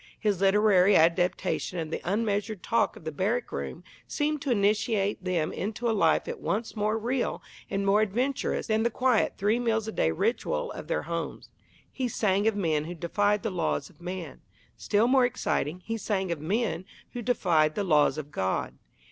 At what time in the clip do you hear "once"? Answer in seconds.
6.41-6.75